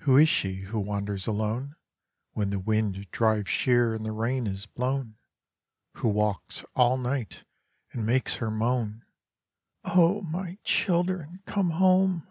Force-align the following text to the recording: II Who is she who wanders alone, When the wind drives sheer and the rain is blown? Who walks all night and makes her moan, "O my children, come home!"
II 0.00 0.04
Who 0.06 0.16
is 0.16 0.30
she 0.30 0.54
who 0.62 0.80
wanders 0.80 1.26
alone, 1.26 1.76
When 2.32 2.48
the 2.48 2.58
wind 2.58 3.10
drives 3.10 3.50
sheer 3.50 3.92
and 3.94 4.02
the 4.06 4.12
rain 4.12 4.46
is 4.46 4.64
blown? 4.64 5.18
Who 5.96 6.08
walks 6.08 6.64
all 6.74 6.96
night 6.96 7.44
and 7.92 8.06
makes 8.06 8.36
her 8.36 8.50
moan, 8.50 9.04
"O 9.84 10.22
my 10.22 10.56
children, 10.64 11.42
come 11.44 11.68
home!" 11.72 12.26